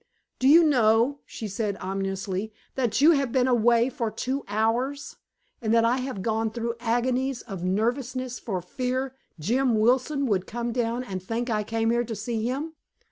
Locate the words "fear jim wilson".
8.63-10.25